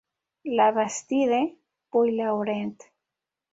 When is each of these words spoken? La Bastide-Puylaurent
La 0.55 0.67
Bastide-Puylaurent 0.71 2.79